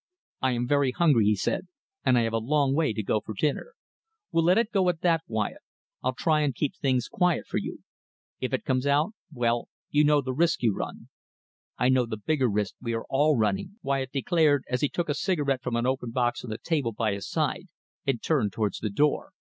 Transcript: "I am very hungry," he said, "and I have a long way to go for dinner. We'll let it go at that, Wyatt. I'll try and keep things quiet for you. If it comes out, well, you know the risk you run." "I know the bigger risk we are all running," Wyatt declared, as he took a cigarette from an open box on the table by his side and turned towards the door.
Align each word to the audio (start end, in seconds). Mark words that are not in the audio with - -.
"I 0.41 0.53
am 0.53 0.67
very 0.67 0.89
hungry," 0.89 1.25
he 1.25 1.35
said, 1.35 1.67
"and 2.03 2.17
I 2.17 2.21
have 2.21 2.33
a 2.33 2.39
long 2.39 2.73
way 2.73 2.91
to 2.91 3.03
go 3.03 3.19
for 3.21 3.35
dinner. 3.37 3.75
We'll 4.31 4.45
let 4.45 4.57
it 4.57 4.71
go 4.71 4.89
at 4.89 5.01
that, 5.01 5.21
Wyatt. 5.27 5.61
I'll 6.01 6.15
try 6.15 6.41
and 6.41 6.55
keep 6.55 6.75
things 6.75 7.07
quiet 7.07 7.45
for 7.45 7.59
you. 7.59 7.83
If 8.39 8.51
it 8.51 8.63
comes 8.65 8.87
out, 8.87 9.13
well, 9.31 9.69
you 9.91 10.03
know 10.03 10.21
the 10.21 10.33
risk 10.33 10.63
you 10.63 10.73
run." 10.73 11.09
"I 11.77 11.89
know 11.89 12.07
the 12.07 12.17
bigger 12.17 12.49
risk 12.49 12.73
we 12.81 12.93
are 12.95 13.05
all 13.11 13.37
running," 13.37 13.75
Wyatt 13.83 14.11
declared, 14.11 14.63
as 14.67 14.81
he 14.81 14.89
took 14.89 15.07
a 15.07 15.13
cigarette 15.13 15.61
from 15.61 15.75
an 15.75 15.85
open 15.85 16.09
box 16.09 16.43
on 16.43 16.49
the 16.49 16.57
table 16.57 16.93
by 16.93 17.13
his 17.13 17.29
side 17.29 17.67
and 18.07 18.23
turned 18.23 18.53
towards 18.53 18.79
the 18.79 18.89
door. 18.89 19.33